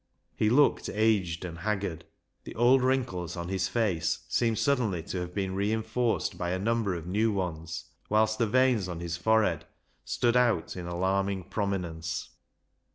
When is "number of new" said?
6.57-7.31